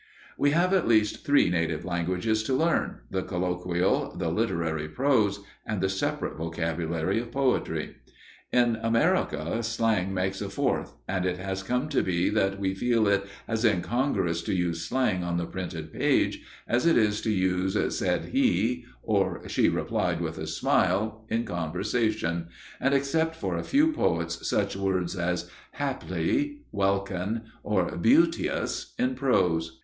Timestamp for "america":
8.81-9.61